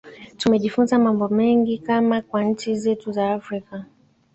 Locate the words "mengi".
1.29-1.77